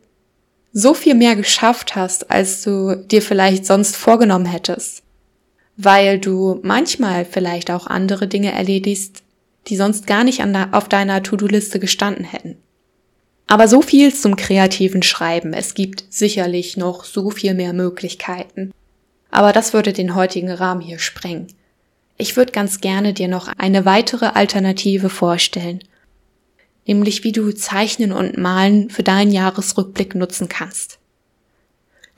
so 0.72 0.94
viel 0.94 1.14
mehr 1.14 1.36
geschafft 1.36 1.96
hast, 1.96 2.32
als 2.32 2.64
du 2.64 2.96
dir 2.96 3.22
vielleicht 3.22 3.66
sonst 3.66 3.96
vorgenommen 3.96 4.46
hättest. 4.46 5.04
Weil 5.76 6.20
du 6.20 6.60
manchmal 6.64 7.26
vielleicht 7.26 7.70
auch 7.70 7.86
andere 7.86 8.28
Dinge 8.28 8.52
erledigst, 8.54 9.24
die 9.68 9.76
sonst 9.76 10.08
gar 10.08 10.24
nicht 10.24 10.42
auf 10.72 10.88
deiner 10.88 11.22
To-Do-Liste 11.22 11.80
gestanden 11.80 12.26
hätten. 12.26 12.58
Aber 13.48 13.68
so 13.68 13.82
viel 13.82 14.14
zum 14.14 14.36
kreativen 14.36 15.04
Schreiben. 15.04 15.54
Es 15.54 15.74
gibt 15.74 16.06
sicherlich 16.10 16.78
noch 16.78 17.04
so 17.04 17.30
viel 17.30 17.54
mehr 17.54 17.74
Möglichkeiten. 17.74 18.72
Aber 19.32 19.52
das 19.52 19.74
würde 19.74 19.94
den 19.94 20.16
heutigen 20.16 20.52
Rahmen 20.52 20.82
hier 20.82 21.00
sprengen. 21.00 21.48
Ich 22.18 22.38
würde 22.38 22.52
ganz 22.52 22.80
gerne 22.80 23.14
dir 23.14 23.28
noch 23.28 23.48
eine 23.58 23.86
weitere 23.86 24.28
Alternative 24.28 25.10
vorstellen, 25.10 25.80
nämlich 26.86 27.24
wie 27.24 27.32
du 27.32 27.52
Zeichnen 27.52 28.12
und 28.12 28.38
Malen 28.38 28.90
für 28.90 29.04
deinen 29.04 29.32
Jahresrückblick 29.32 30.16
nutzen 30.16 30.48
kannst. 30.48 31.00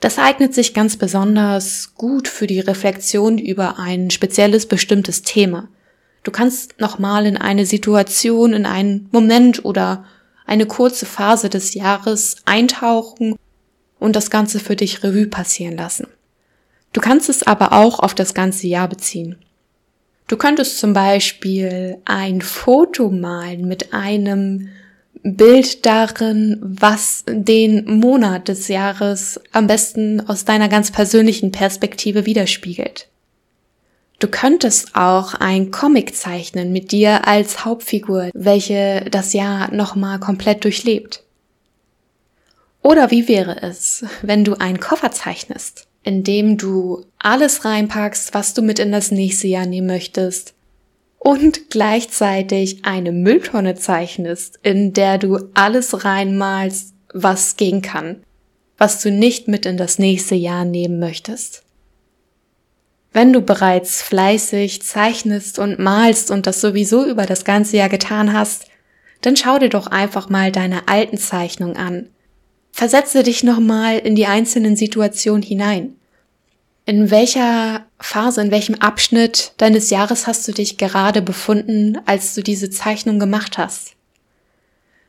Das 0.00 0.18
eignet 0.18 0.54
sich 0.54 0.74
ganz 0.74 0.98
besonders 0.98 1.94
gut 1.94 2.28
für 2.28 2.46
die 2.46 2.60
Reflexion 2.60 3.38
über 3.38 3.78
ein 3.78 4.10
spezielles 4.10 4.66
bestimmtes 4.66 5.22
Thema. 5.22 5.68
Du 6.22 6.30
kannst 6.30 6.78
nochmal 6.80 7.24
in 7.24 7.36
eine 7.36 7.64
Situation, 7.64 8.52
in 8.52 8.66
einen 8.66 9.08
Moment 9.12 9.64
oder 9.64 10.04
eine 10.44 10.66
kurze 10.66 11.06
Phase 11.06 11.48
des 11.48 11.72
Jahres 11.74 12.36
eintauchen 12.44 13.36
und 13.98 14.14
das 14.14 14.30
Ganze 14.30 14.60
für 14.60 14.76
dich 14.76 15.02
Revue 15.02 15.28
passieren 15.28 15.76
lassen. 15.76 16.08
Du 16.92 17.00
kannst 17.00 17.28
es 17.28 17.42
aber 17.42 17.72
auch 17.72 17.98
auf 17.98 18.14
das 18.14 18.34
ganze 18.34 18.66
Jahr 18.66 18.88
beziehen. 18.88 19.36
Du 20.28 20.36
könntest 20.36 20.78
zum 20.78 20.92
Beispiel 20.92 21.98
ein 22.04 22.40
Foto 22.40 23.10
malen 23.10 23.68
mit 23.68 23.92
einem 23.92 24.70
Bild 25.22 25.86
darin, 25.86 26.58
was 26.62 27.24
den 27.28 27.84
Monat 27.98 28.48
des 28.48 28.68
Jahres 28.68 29.40
am 29.52 29.66
besten 29.66 30.28
aus 30.28 30.44
deiner 30.44 30.68
ganz 30.68 30.90
persönlichen 30.90 31.52
Perspektive 31.52 32.26
widerspiegelt. 32.26 33.08
Du 34.18 34.28
könntest 34.28 34.96
auch 34.96 35.34
ein 35.34 35.70
Comic 35.70 36.16
zeichnen 36.16 36.72
mit 36.72 36.90
dir 36.90 37.26
als 37.28 37.64
Hauptfigur, 37.64 38.30
welche 38.34 39.06
das 39.10 39.32
Jahr 39.32 39.72
nochmal 39.74 40.18
komplett 40.18 40.64
durchlebt. 40.64 41.22
Oder 42.82 43.10
wie 43.10 43.28
wäre 43.28 43.62
es, 43.62 44.04
wenn 44.22 44.44
du 44.44 44.54
einen 44.54 44.80
Koffer 44.80 45.10
zeichnest? 45.10 45.86
Indem 46.06 46.56
du 46.56 47.04
alles 47.18 47.64
reinpackst, 47.64 48.32
was 48.32 48.54
du 48.54 48.62
mit 48.62 48.78
in 48.78 48.92
das 48.92 49.10
nächste 49.10 49.48
Jahr 49.48 49.66
nehmen 49.66 49.88
möchtest 49.88 50.54
und 51.18 51.68
gleichzeitig 51.68 52.84
eine 52.84 53.10
Mülltonne 53.10 53.74
zeichnest, 53.74 54.60
in 54.62 54.92
der 54.92 55.18
du 55.18 55.48
alles 55.54 56.04
reinmalst, 56.04 56.94
was 57.12 57.56
gehen 57.56 57.82
kann, 57.82 58.22
was 58.78 59.02
du 59.02 59.10
nicht 59.10 59.48
mit 59.48 59.66
in 59.66 59.76
das 59.76 59.98
nächste 59.98 60.36
Jahr 60.36 60.64
nehmen 60.64 61.00
möchtest. 61.00 61.64
Wenn 63.12 63.32
du 63.32 63.40
bereits 63.40 64.00
fleißig 64.00 64.82
zeichnest 64.82 65.58
und 65.58 65.80
malst 65.80 66.30
und 66.30 66.46
das 66.46 66.60
sowieso 66.60 67.04
über 67.04 67.26
das 67.26 67.44
ganze 67.44 67.78
Jahr 67.78 67.88
getan 67.88 68.32
hast, 68.32 68.66
dann 69.22 69.36
schau 69.36 69.58
dir 69.58 69.70
doch 69.70 69.88
einfach 69.88 70.28
mal 70.28 70.52
deine 70.52 70.86
alten 70.86 71.18
Zeichnungen 71.18 71.76
an 71.76 72.10
Versetze 72.76 73.22
dich 73.22 73.42
nochmal 73.42 74.00
in 74.00 74.16
die 74.16 74.26
einzelnen 74.26 74.76
Situationen 74.76 75.42
hinein. 75.42 75.96
In 76.84 77.10
welcher 77.10 77.86
Phase, 77.98 78.42
in 78.42 78.50
welchem 78.50 78.74
Abschnitt 78.74 79.54
deines 79.56 79.88
Jahres 79.88 80.26
hast 80.26 80.46
du 80.46 80.52
dich 80.52 80.76
gerade 80.76 81.22
befunden, 81.22 81.98
als 82.04 82.34
du 82.34 82.42
diese 82.42 82.68
Zeichnung 82.68 83.18
gemacht 83.18 83.56
hast? 83.56 83.94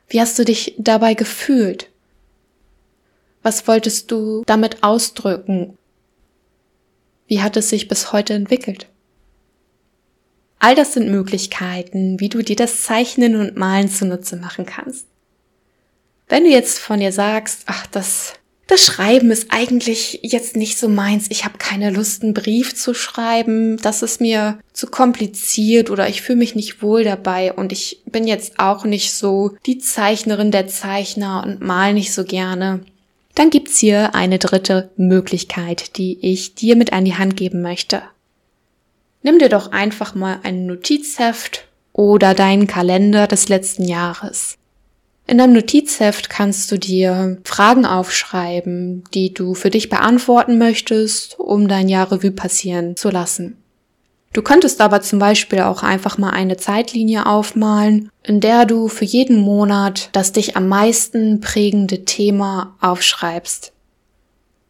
Wie 0.08 0.22
hast 0.22 0.40
du 0.40 0.46
dich 0.46 0.76
dabei 0.78 1.14
gefühlt? 1.14 1.90
Was 3.44 3.68
wolltest 3.68 4.12
du 4.12 4.44
damit 4.46 4.82
ausdrücken? 4.82 5.78
Wie 7.28 7.42
hat 7.42 7.58
es 7.58 7.68
sich 7.68 7.90
bis 7.90 8.14
heute 8.14 8.34
entwickelt? 8.34 8.88
All 10.60 10.74
das 10.74 10.94
sind 10.94 11.12
Möglichkeiten, 11.12 12.18
wie 12.22 12.30
du 12.30 12.42
dir 12.44 12.56
das 12.56 12.84
Zeichnen 12.84 13.36
und 13.36 13.58
Malen 13.58 13.90
zunutze 13.90 14.38
machen 14.38 14.66
kannst. 14.66 15.06
Wenn 16.28 16.44
du 16.44 16.50
jetzt 16.50 16.80
von 16.80 17.00
dir 17.00 17.12
sagst, 17.12 17.64
ach, 17.68 17.88
das 17.88 18.34
das 18.68 18.84
Schreiben 18.84 19.32
ist 19.32 19.48
eigentlich 19.50 20.20
jetzt 20.24 20.58
nicht 20.58 20.78
so 20.78 20.90
meins. 20.90 21.28
Ich 21.30 21.46
habe 21.46 21.58
keine 21.58 21.90
Lust, 21.90 22.22
einen 22.22 22.34
Brief 22.34 22.76
zu 22.76 22.94
schreiben. 22.94 23.78
Das 23.78 24.02
ist 24.02 24.20
mir 24.20 24.60
zu 24.74 24.88
kompliziert 24.88 25.90
oder 25.90 26.10
ich 26.10 26.22
fühle 26.22 26.40
mich 26.40 26.54
nicht 26.54 26.82
wohl 26.82 27.06
dabei 27.06 27.54
und 27.54 27.72
ich 27.72 28.02
bin 28.06 28.28
jetzt 28.28 28.60
auch 28.60 28.84
nicht 28.84 29.14
so 29.14 29.56
die 29.66 29.78
Zeichnerin 29.78 30.52
der 30.52 30.68
Zeichner 30.68 31.44
und 31.46 31.62
mal 31.62 31.94
nicht 31.94 32.14
so 32.14 32.26
gerne. 32.26 32.82
Dann 33.36 33.52
gibt's 33.52 33.80
hier 33.80 34.14
eine 34.16 34.38
dritte 34.38 34.90
Möglichkeit, 34.98 35.96
die 35.96 36.18
ich 36.22 36.56
dir 36.56 36.76
mit 36.76 36.92
an 36.92 37.06
die 37.06 37.16
Hand 37.16 37.38
geben 37.38 37.62
möchte. 37.62 38.02
Nimm 39.24 39.40
dir 39.40 39.50
doch 39.50 39.72
einfach 39.72 40.14
mal 40.14 40.40
ein 40.44 40.66
Notizheft 40.66 41.68
oder 41.94 42.34
deinen 42.34 42.68
Kalender 42.68 43.28
des 43.28 43.48
letzten 43.48 43.88
Jahres. 43.88 44.58
In 45.30 45.38
deinem 45.38 45.54
Notizheft 45.54 46.30
kannst 46.30 46.72
du 46.72 46.80
dir 46.80 47.38
Fragen 47.44 47.86
aufschreiben, 47.86 49.04
die 49.14 49.34
du 49.34 49.56
für 49.56 49.70
dich 49.70 49.90
beantworten 49.90 50.58
möchtest, 50.58 51.38
um 51.38 51.68
dein 51.68 51.90
Jahr 51.90 52.10
Revue 52.10 52.32
passieren 52.32 52.96
zu 52.96 53.10
lassen. 53.10 53.58
Du 54.32 54.42
könntest 54.42 54.80
aber 54.80 55.02
zum 55.02 55.20
Beispiel 55.20 55.60
auch 55.62 55.84
einfach 55.84 56.18
mal 56.18 56.30
eine 56.30 56.56
Zeitlinie 56.56 57.26
aufmalen, 57.26 58.10
in 58.24 58.40
der 58.40 58.66
du 58.66 58.88
für 58.88 59.04
jeden 59.06 59.38
Monat 59.38 60.10
das 60.14 60.32
dich 60.32 60.56
am 60.56 60.70
meisten 60.70 61.42
prägende 61.42 62.06
Thema 62.06 62.76
aufschreibst. 62.80 63.74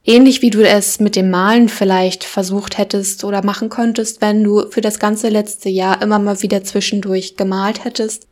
Ähnlich 0.05 0.41
wie 0.41 0.51
du 0.51 0.65
es 0.65 0.99
mit 1.01 1.17
dem 1.17 1.29
Malen 1.29 1.67
vielleicht 1.67 2.23
versucht 2.23 2.77
hättest 2.77 3.25
oder 3.25 3.43
machen 3.43 3.69
könntest, 3.69 4.21
wenn 4.21 4.43
du 4.43 4.69
für 4.69 4.79
das 4.79 4.99
ganze 4.99 5.27
letzte 5.27 5.67
Jahr 5.67 6.01
immer 6.01 6.17
mal 6.17 6.41
wieder 6.41 6.63
zwischendurch 6.63 7.35
gemalt 7.35 7.83
hättest, 7.83 8.26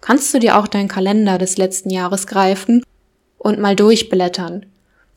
kannst 0.00 0.32
du 0.32 0.38
dir 0.38 0.58
auch 0.58 0.66
deinen 0.66 0.88
Kalender 0.88 1.38
des 1.38 1.56
letzten 1.56 1.90
Jahres 1.90 2.26
greifen 2.26 2.82
und 3.38 3.58
mal 3.58 3.76
durchblättern, 3.76 4.66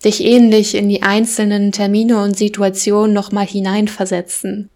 dich 0.03 0.23
ähnlich 0.23 0.75
in 0.75 0.89
die 0.89 1.03
einzelnen 1.03 1.71
Termine 1.71 2.21
und 2.21 2.37
Situationen 2.37 3.13
nochmal 3.13 3.45
hineinversetzen, 3.45 4.69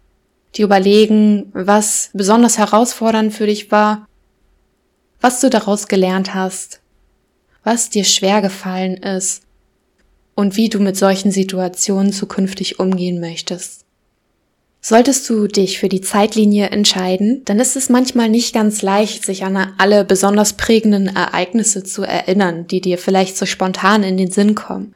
die 0.54 0.62
überlegen, 0.62 1.50
was 1.52 2.10
besonders 2.14 2.58
herausfordernd 2.58 3.32
für 3.32 3.46
dich 3.46 3.70
war, 3.70 4.06
was 5.20 5.40
du 5.40 5.50
daraus 5.50 5.88
gelernt 5.88 6.34
hast, 6.34 6.80
was 7.64 7.90
dir 7.90 8.04
schwer 8.04 8.40
gefallen 8.40 8.96
ist 8.96 9.42
und 10.34 10.56
wie 10.56 10.68
du 10.68 10.78
mit 10.78 10.96
solchen 10.96 11.32
Situationen 11.32 12.12
zukünftig 12.12 12.78
umgehen 12.78 13.20
möchtest. 13.20 13.84
Solltest 14.80 15.28
du 15.28 15.48
dich 15.48 15.78
für 15.78 15.88
die 15.88 16.00
Zeitlinie 16.00 16.68
entscheiden, 16.70 17.42
dann 17.44 17.58
ist 17.58 17.76
es 17.76 17.88
manchmal 17.88 18.28
nicht 18.28 18.54
ganz 18.54 18.80
leicht, 18.80 19.24
sich 19.24 19.44
an 19.44 19.74
alle 19.76 20.04
besonders 20.04 20.52
prägenden 20.52 21.08
Ereignisse 21.08 21.82
zu 21.82 22.02
erinnern, 22.02 22.66
die 22.68 22.80
dir 22.80 22.96
vielleicht 22.96 23.36
so 23.36 23.44
spontan 23.44 24.04
in 24.04 24.16
den 24.16 24.30
Sinn 24.30 24.54
kommen. 24.54 24.94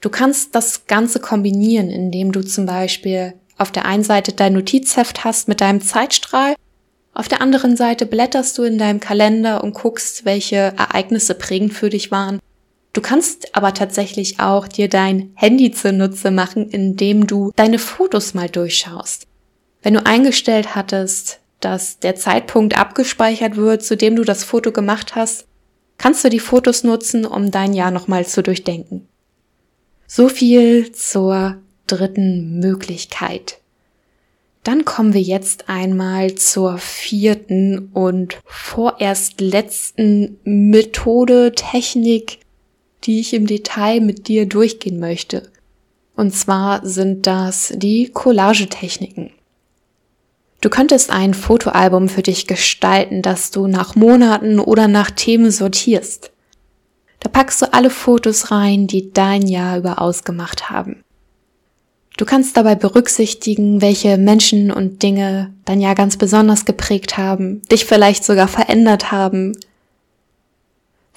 Du 0.00 0.10
kannst 0.10 0.54
das 0.54 0.86
Ganze 0.86 1.20
kombinieren, 1.20 1.90
indem 1.90 2.32
du 2.32 2.44
zum 2.44 2.66
Beispiel 2.66 3.34
auf 3.56 3.70
der 3.72 3.86
einen 3.86 4.04
Seite 4.04 4.32
dein 4.32 4.52
Notizheft 4.52 5.24
hast 5.24 5.48
mit 5.48 5.60
deinem 5.60 5.80
Zeitstrahl, 5.80 6.54
auf 7.14 7.26
der 7.26 7.40
anderen 7.40 7.76
Seite 7.76 8.06
blätterst 8.06 8.56
du 8.58 8.62
in 8.62 8.78
deinem 8.78 9.00
Kalender 9.00 9.64
und 9.64 9.74
guckst, 9.74 10.24
welche 10.24 10.72
Ereignisse 10.76 11.34
prägend 11.34 11.72
für 11.72 11.90
dich 11.90 12.12
waren 12.12 12.38
Du 12.92 13.00
kannst 13.00 13.54
aber 13.54 13.74
tatsächlich 13.74 14.40
auch 14.40 14.66
dir 14.66 14.88
dein 14.88 15.32
Handy 15.34 15.70
zunutze 15.70 16.30
machen, 16.30 16.68
indem 16.68 17.26
du 17.26 17.52
deine 17.54 17.78
Fotos 17.78 18.34
mal 18.34 18.48
durchschaust. 18.48 19.26
Wenn 19.82 19.94
du 19.94 20.04
eingestellt 20.04 20.74
hattest, 20.74 21.40
dass 21.60 21.98
der 21.98 22.16
Zeitpunkt 22.16 22.78
abgespeichert 22.78 23.56
wird, 23.56 23.82
zu 23.82 23.96
dem 23.96 24.16
du 24.16 24.24
das 24.24 24.44
Foto 24.44 24.72
gemacht 24.72 25.14
hast, 25.14 25.46
kannst 25.98 26.24
du 26.24 26.28
die 26.28 26.40
Fotos 26.40 26.84
nutzen, 26.84 27.26
um 27.26 27.50
dein 27.50 27.74
Jahr 27.74 27.90
nochmal 27.90 28.26
zu 28.26 28.42
durchdenken. 28.42 29.06
So 30.06 30.28
viel 30.28 30.92
zur 30.92 31.58
dritten 31.86 32.60
Möglichkeit. 32.60 33.58
Dann 34.64 34.84
kommen 34.84 35.14
wir 35.14 35.20
jetzt 35.20 35.68
einmal 35.68 36.34
zur 36.34 36.78
vierten 36.78 37.90
und 37.92 38.38
vorerst 38.44 39.40
letzten 39.40 40.38
Methode, 40.44 41.52
Technik, 41.52 42.38
die 43.04 43.20
ich 43.20 43.34
im 43.34 43.46
Detail 43.46 44.00
mit 44.00 44.28
dir 44.28 44.46
durchgehen 44.46 44.98
möchte. 44.98 45.50
Und 46.16 46.34
zwar 46.34 46.84
sind 46.84 47.26
das 47.26 47.72
die 47.76 48.10
Collagetechniken. 48.12 49.30
Du 50.60 50.68
könntest 50.68 51.10
ein 51.10 51.34
Fotoalbum 51.34 52.08
für 52.08 52.22
dich 52.22 52.48
gestalten, 52.48 53.22
das 53.22 53.52
du 53.52 53.68
nach 53.68 53.94
Monaten 53.94 54.58
oder 54.58 54.88
nach 54.88 55.10
Themen 55.10 55.52
sortierst. 55.52 56.32
Da 57.20 57.28
packst 57.28 57.62
du 57.62 57.72
alle 57.72 57.90
Fotos 57.90 58.50
rein, 58.50 58.88
die 58.88 59.12
dein 59.12 59.46
Jahr 59.46 59.78
über 59.78 60.00
ausgemacht 60.00 60.70
haben. 60.70 61.04
Du 62.16 62.24
kannst 62.24 62.56
dabei 62.56 62.74
berücksichtigen, 62.74 63.80
welche 63.80 64.18
Menschen 64.18 64.72
und 64.72 65.04
Dinge 65.04 65.54
dein 65.64 65.80
Jahr 65.80 65.94
ganz 65.94 66.16
besonders 66.16 66.64
geprägt 66.64 67.16
haben, 67.16 67.62
dich 67.70 67.84
vielleicht 67.84 68.24
sogar 68.24 68.48
verändert 68.48 69.12
haben, 69.12 69.52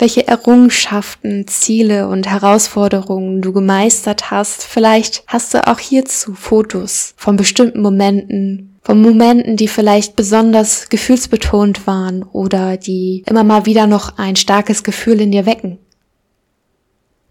welche 0.01 0.27
Errungenschaften, 0.27 1.47
Ziele 1.47 2.07
und 2.07 2.27
Herausforderungen 2.27 3.41
du 3.41 3.53
gemeistert 3.53 4.31
hast. 4.31 4.63
Vielleicht 4.63 5.23
hast 5.27 5.53
du 5.53 5.65
auch 5.67 5.77
hierzu 5.77 6.33
Fotos 6.33 7.13
von 7.17 7.37
bestimmten 7.37 7.81
Momenten, 7.81 8.79
von 8.81 8.99
Momenten, 8.99 9.57
die 9.57 9.67
vielleicht 9.67 10.15
besonders 10.15 10.89
gefühlsbetont 10.89 11.85
waren 11.85 12.23
oder 12.23 12.77
die 12.77 13.23
immer 13.27 13.43
mal 13.43 13.67
wieder 13.67 13.85
noch 13.85 14.17
ein 14.17 14.35
starkes 14.35 14.83
Gefühl 14.83 15.21
in 15.21 15.31
dir 15.31 15.45
wecken. 15.45 15.77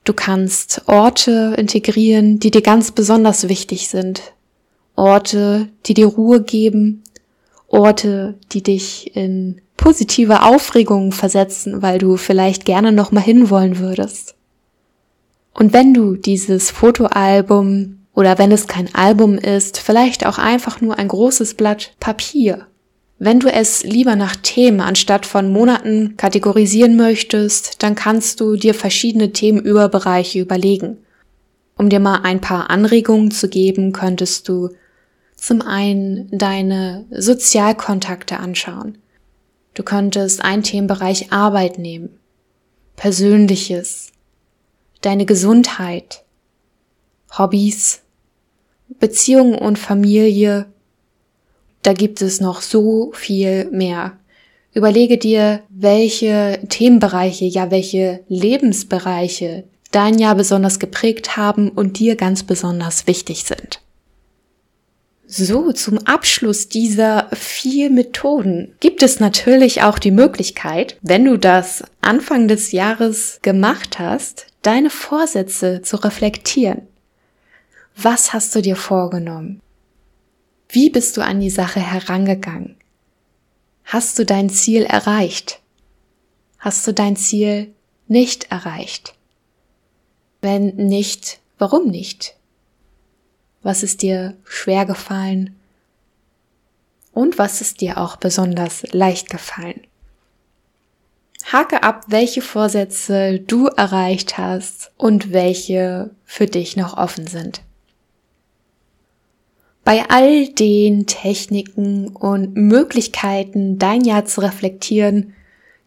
Du 0.04 0.12
kannst 0.12 0.82
Orte 0.86 1.54
integrieren, 1.58 2.38
die 2.38 2.52
dir 2.52 2.62
ganz 2.62 2.92
besonders 2.92 3.48
wichtig 3.48 3.88
sind. 3.88 4.32
Orte, 4.94 5.68
die 5.86 5.94
dir 5.94 6.06
Ruhe 6.06 6.42
geben, 6.42 7.02
Orte, 7.70 8.34
die 8.52 8.62
dich 8.62 9.16
in 9.16 9.60
positive 9.76 10.42
Aufregung 10.42 11.12
versetzen, 11.12 11.80
weil 11.80 11.98
du 11.98 12.16
vielleicht 12.16 12.64
gerne 12.64 12.92
noch 12.92 13.12
mal 13.12 13.22
hinwollen 13.22 13.78
würdest. 13.78 14.34
Und 15.54 15.72
wenn 15.72 15.94
du 15.94 16.16
dieses 16.16 16.70
Fotoalbum 16.70 18.00
oder 18.12 18.38
wenn 18.38 18.52
es 18.52 18.66
kein 18.66 18.94
Album 18.94 19.38
ist, 19.38 19.78
vielleicht 19.78 20.26
auch 20.26 20.38
einfach 20.38 20.80
nur 20.80 20.98
ein 20.98 21.08
großes 21.08 21.54
Blatt 21.54 21.92
Papier. 22.00 22.66
Wenn 23.18 23.40
du 23.40 23.52
es 23.52 23.84
lieber 23.84 24.16
nach 24.16 24.36
Themen 24.36 24.80
anstatt 24.80 25.26
von 25.26 25.52
Monaten 25.52 26.16
kategorisieren 26.16 26.96
möchtest, 26.96 27.82
dann 27.82 27.94
kannst 27.94 28.40
du 28.40 28.56
dir 28.56 28.74
verschiedene 28.74 29.32
Themenüberbereiche 29.32 30.40
überlegen. 30.40 30.98
Um 31.76 31.88
dir 31.88 32.00
mal 32.00 32.20
ein 32.22 32.40
paar 32.40 32.70
Anregungen 32.70 33.30
zu 33.30 33.48
geben, 33.48 33.92
könntest 33.92 34.48
du 34.48 34.70
zum 35.40 35.62
einen 35.62 36.28
deine 36.30 37.06
Sozialkontakte 37.10 38.38
anschauen. 38.38 38.98
Du 39.74 39.82
könntest 39.82 40.44
einen 40.44 40.62
Themenbereich 40.62 41.32
Arbeit 41.32 41.78
nehmen, 41.78 42.18
Persönliches, 42.96 44.12
deine 45.00 45.24
Gesundheit, 45.24 46.24
Hobbys, 47.38 48.02
Beziehungen 48.98 49.54
und 49.54 49.78
Familie. 49.78 50.66
Da 51.82 51.92
gibt 51.94 52.20
es 52.20 52.40
noch 52.40 52.60
so 52.60 53.12
viel 53.14 53.70
mehr. 53.70 54.18
Überlege 54.74 55.16
dir, 55.16 55.62
welche 55.68 56.60
Themenbereiche, 56.68 57.46
ja 57.46 57.70
welche 57.70 58.20
Lebensbereiche 58.28 59.64
dein 59.90 60.18
Jahr 60.18 60.34
besonders 60.34 60.78
geprägt 60.78 61.36
haben 61.36 61.70
und 61.70 61.98
dir 61.98 62.16
ganz 62.16 62.42
besonders 62.42 63.06
wichtig 63.06 63.44
sind. 63.44 63.80
So, 65.32 65.70
zum 65.70 65.98
Abschluss 66.08 66.68
dieser 66.68 67.28
vier 67.32 67.88
Methoden 67.88 68.74
gibt 68.80 69.00
es 69.00 69.20
natürlich 69.20 69.80
auch 69.84 70.00
die 70.00 70.10
Möglichkeit, 70.10 70.98
wenn 71.02 71.24
du 71.24 71.36
das 71.36 71.84
Anfang 72.00 72.48
des 72.48 72.72
Jahres 72.72 73.38
gemacht 73.40 74.00
hast, 74.00 74.48
deine 74.62 74.90
Vorsätze 74.90 75.82
zu 75.82 75.98
reflektieren. 76.02 76.82
Was 77.94 78.32
hast 78.32 78.56
du 78.56 78.60
dir 78.60 78.74
vorgenommen? 78.74 79.60
Wie 80.68 80.90
bist 80.90 81.16
du 81.16 81.20
an 81.20 81.38
die 81.38 81.50
Sache 81.50 81.78
herangegangen? 81.78 82.74
Hast 83.84 84.18
du 84.18 84.26
dein 84.26 84.50
Ziel 84.50 84.82
erreicht? 84.82 85.60
Hast 86.58 86.88
du 86.88 86.92
dein 86.92 87.14
Ziel 87.14 87.72
nicht 88.08 88.50
erreicht? 88.50 89.14
Wenn 90.40 90.74
nicht, 90.74 91.38
warum 91.56 91.86
nicht? 91.86 92.34
Was 93.62 93.82
ist 93.82 94.02
dir 94.02 94.36
schwer 94.44 94.86
gefallen 94.86 95.56
und 97.12 97.38
was 97.38 97.60
ist 97.60 97.80
dir 97.80 97.98
auch 97.98 98.16
besonders 98.16 98.82
leicht 98.92 99.30
gefallen. 99.30 99.80
Hake 101.52 101.82
ab, 101.82 102.04
welche 102.08 102.42
Vorsätze 102.42 103.40
du 103.40 103.66
erreicht 103.66 104.38
hast 104.38 104.92
und 104.96 105.32
welche 105.32 106.10
für 106.24 106.46
dich 106.46 106.76
noch 106.76 106.96
offen 106.96 107.26
sind. 107.26 107.62
Bei 109.82 110.04
all 110.08 110.48
den 110.48 111.06
Techniken 111.06 112.08
und 112.08 112.54
Möglichkeiten, 112.54 113.78
dein 113.78 114.04
Jahr 114.04 114.26
zu 114.26 114.42
reflektieren, 114.42 115.34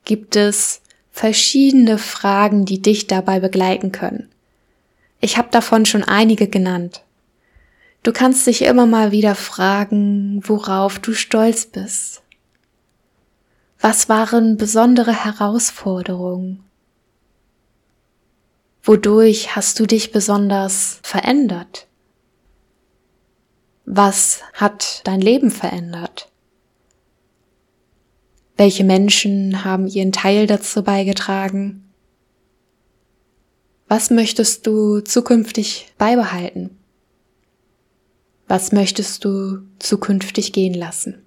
gibt 0.03 0.36
es 0.36 0.81
verschiedene 1.12 1.97
Fragen, 1.97 2.65
die 2.65 2.81
dich 2.81 3.07
dabei 3.07 3.39
begleiten 3.39 3.91
können. 3.91 4.29
Ich 5.21 5.38
habe 5.38 5.49
davon 5.51 5.86
schon 5.86 6.03
einige 6.03 6.47
genannt. 6.47 7.03
Du 8.03 8.11
kannst 8.11 8.45
dich 8.45 8.63
immer 8.63 8.85
mal 8.85 9.13
wieder 9.13 9.33
fragen, 9.33 10.41
worauf 10.43 10.99
du 10.99 11.13
stolz 11.13 11.65
bist. 11.65 12.21
Was 13.79 14.09
waren 14.09 14.57
besondere 14.57 15.13
Herausforderungen? 15.13 16.65
Wodurch 18.83 19.55
hast 19.55 19.79
du 19.79 19.85
dich 19.85 20.11
besonders 20.11 20.99
verändert? 21.01 21.87
Was 23.85 24.41
hat 24.53 25.01
dein 25.05 25.21
Leben 25.21 25.51
verändert? 25.51 26.29
Welche 28.57 28.83
Menschen 28.83 29.63
haben 29.63 29.87
ihren 29.87 30.11
Teil 30.11 30.45
dazu 30.45 30.83
beigetragen? 30.83 31.93
Was 33.87 34.09
möchtest 34.09 34.67
du 34.67 34.99
zukünftig 34.99 35.93
beibehalten? 35.97 36.82
Was 38.53 38.71
möchtest 38.71 39.25
du 39.25 39.63
zukünftig 39.79 40.53
gehen 40.53 40.75
lassen? 40.75 41.23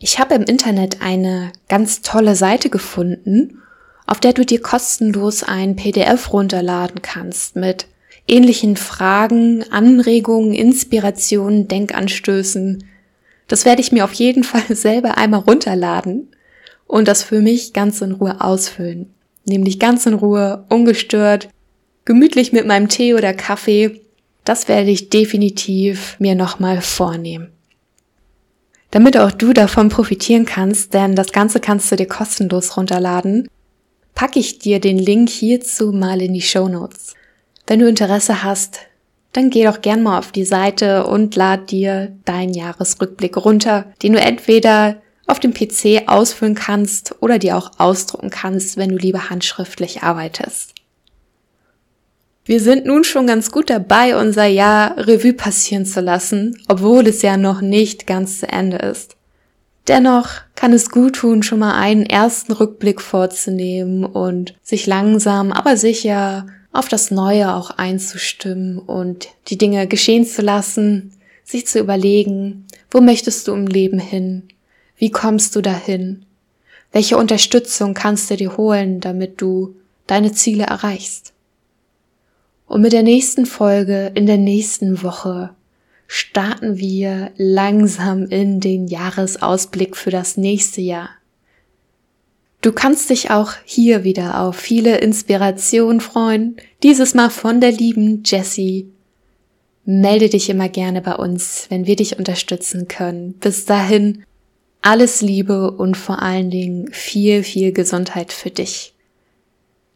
Ich 0.00 0.18
habe 0.18 0.34
im 0.34 0.42
Internet 0.42 1.02
eine 1.02 1.52
ganz 1.68 2.02
tolle 2.02 2.34
Seite 2.34 2.68
gefunden, 2.68 3.62
auf 4.08 4.18
der 4.18 4.32
du 4.32 4.44
dir 4.44 4.60
kostenlos 4.60 5.44
ein 5.44 5.76
PDF 5.76 6.32
runterladen 6.32 7.00
kannst 7.00 7.54
mit 7.54 7.86
ähnlichen 8.26 8.76
Fragen, 8.76 9.64
Anregungen, 9.70 10.52
Inspirationen, 10.52 11.68
Denkanstößen. 11.68 12.82
Das 13.46 13.64
werde 13.64 13.82
ich 13.82 13.92
mir 13.92 14.02
auf 14.02 14.14
jeden 14.14 14.42
Fall 14.42 14.64
selber 14.74 15.16
einmal 15.16 15.42
runterladen 15.42 16.34
und 16.88 17.06
das 17.06 17.22
für 17.22 17.40
mich 17.40 17.72
ganz 17.72 18.00
in 18.00 18.10
Ruhe 18.10 18.40
ausfüllen. 18.40 19.14
Nämlich 19.44 19.78
ganz 19.78 20.06
in 20.06 20.14
Ruhe, 20.14 20.64
ungestört, 20.70 21.50
gemütlich 22.04 22.52
mit 22.52 22.66
meinem 22.66 22.88
Tee 22.88 23.14
oder 23.14 23.32
Kaffee. 23.32 24.00
Das 24.44 24.68
werde 24.68 24.90
ich 24.90 25.10
definitiv 25.10 26.16
mir 26.18 26.34
nochmal 26.34 26.80
vornehmen. 26.80 27.52
Damit 28.90 29.16
auch 29.16 29.30
du 29.30 29.52
davon 29.52 29.88
profitieren 29.88 30.46
kannst, 30.46 30.94
denn 30.94 31.14
das 31.14 31.32
Ganze 31.32 31.60
kannst 31.60 31.92
du 31.92 31.96
dir 31.96 32.06
kostenlos 32.06 32.76
runterladen, 32.76 33.48
packe 34.14 34.40
ich 34.40 34.58
dir 34.58 34.80
den 34.80 34.98
Link 34.98 35.28
hierzu 35.28 35.92
mal 35.92 36.20
in 36.20 36.34
die 36.34 36.42
Show 36.42 36.68
Notes. 36.68 37.14
Wenn 37.66 37.78
du 37.78 37.88
Interesse 37.88 38.42
hast, 38.42 38.80
dann 39.32 39.50
geh 39.50 39.64
doch 39.64 39.80
gern 39.80 40.02
mal 40.02 40.18
auf 40.18 40.32
die 40.32 40.44
Seite 40.44 41.06
und 41.06 41.36
lad 41.36 41.70
dir 41.70 42.16
deinen 42.24 42.52
Jahresrückblick 42.52 43.36
runter, 43.36 43.92
den 44.02 44.14
du 44.14 44.20
entweder 44.20 45.00
auf 45.28 45.38
dem 45.38 45.54
PC 45.54 46.08
ausfüllen 46.08 46.56
kannst 46.56 47.14
oder 47.20 47.38
dir 47.38 47.56
auch 47.56 47.70
ausdrucken 47.78 48.30
kannst, 48.30 48.76
wenn 48.76 48.90
du 48.90 48.96
lieber 48.96 49.30
handschriftlich 49.30 50.02
arbeitest. 50.02 50.74
Wir 52.44 52.60
sind 52.60 52.86
nun 52.86 53.04
schon 53.04 53.26
ganz 53.26 53.50
gut 53.50 53.70
dabei, 53.70 54.16
unser 54.16 54.46
Jahr 54.46 54.96
Revue 54.96 55.34
passieren 55.34 55.84
zu 55.84 56.00
lassen, 56.00 56.58
obwohl 56.68 57.06
es 57.06 57.22
ja 57.22 57.36
noch 57.36 57.60
nicht 57.60 58.06
ganz 58.06 58.40
zu 58.40 58.48
Ende 58.48 58.78
ist. 58.78 59.16
Dennoch 59.88 60.28
kann 60.54 60.72
es 60.72 60.90
gut 60.90 61.16
tun, 61.16 61.42
schon 61.42 61.58
mal 61.58 61.78
einen 61.78 62.06
ersten 62.06 62.52
Rückblick 62.52 63.00
vorzunehmen 63.00 64.04
und 64.04 64.54
sich 64.62 64.86
langsam, 64.86 65.52
aber 65.52 65.76
sicher 65.76 66.46
auf 66.72 66.88
das 66.88 67.10
Neue 67.10 67.54
auch 67.54 67.70
einzustimmen 67.70 68.78
und 68.78 69.28
die 69.48 69.58
Dinge 69.58 69.86
geschehen 69.86 70.24
zu 70.24 70.42
lassen, 70.42 71.12
sich 71.44 71.66
zu 71.66 71.80
überlegen, 71.80 72.66
wo 72.90 73.00
möchtest 73.00 73.48
du 73.48 73.54
im 73.54 73.66
Leben 73.66 73.98
hin? 73.98 74.48
Wie 74.96 75.10
kommst 75.10 75.56
du 75.56 75.60
dahin? 75.60 76.24
Welche 76.92 77.16
Unterstützung 77.16 77.94
kannst 77.94 78.30
du 78.30 78.36
dir 78.36 78.56
holen, 78.56 79.00
damit 79.00 79.40
du 79.40 79.76
deine 80.06 80.32
Ziele 80.32 80.64
erreichst? 80.64 81.32
Und 82.70 82.82
mit 82.82 82.92
der 82.92 83.02
nächsten 83.02 83.46
Folge 83.46 84.12
in 84.14 84.26
der 84.26 84.36
nächsten 84.36 85.02
Woche 85.02 85.50
starten 86.06 86.78
wir 86.78 87.32
langsam 87.36 88.26
in 88.26 88.60
den 88.60 88.86
Jahresausblick 88.86 89.96
für 89.96 90.10
das 90.12 90.36
nächste 90.36 90.80
Jahr. 90.80 91.10
Du 92.60 92.70
kannst 92.70 93.10
dich 93.10 93.32
auch 93.32 93.54
hier 93.64 94.04
wieder 94.04 94.40
auf 94.40 94.54
viele 94.54 94.98
Inspirationen 94.98 96.00
freuen, 96.00 96.58
dieses 96.84 97.12
Mal 97.12 97.30
von 97.30 97.60
der 97.60 97.72
lieben 97.72 98.22
Jessie. 98.24 98.88
Melde 99.84 100.28
dich 100.28 100.48
immer 100.48 100.68
gerne 100.68 101.00
bei 101.00 101.16
uns, 101.16 101.66
wenn 101.70 101.88
wir 101.88 101.96
dich 101.96 102.20
unterstützen 102.20 102.86
können. 102.86 103.32
Bis 103.32 103.64
dahin 103.64 104.22
alles 104.80 105.22
Liebe 105.22 105.72
und 105.72 105.96
vor 105.96 106.22
allen 106.22 106.50
Dingen 106.50 106.92
viel, 106.92 107.42
viel 107.42 107.72
Gesundheit 107.72 108.32
für 108.32 108.50
dich. 108.50 108.94